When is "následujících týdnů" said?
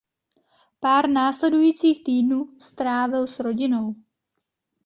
1.09-2.49